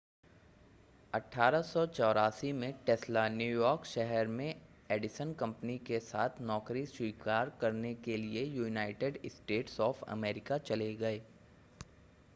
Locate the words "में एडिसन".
4.29-5.33